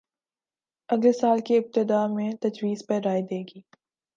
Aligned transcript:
اگلے 0.89 1.11
سال 1.11 1.39
کی 1.39 1.57
ابتدا 1.57 2.05
میں 2.07 2.31
تجویز 2.41 2.85
پر 2.87 2.99
رائے 3.05 3.21
دے 3.21 3.41
گی 3.43 3.61